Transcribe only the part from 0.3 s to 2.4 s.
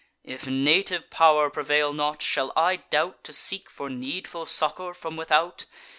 native pow'r prevail not,